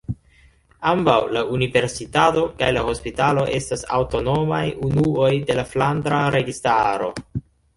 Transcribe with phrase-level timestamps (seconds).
[0.91, 7.13] Ambaŭ la universitato kaj la hospitalo estas aŭtonomaj unuoj de la Flandra Registaro.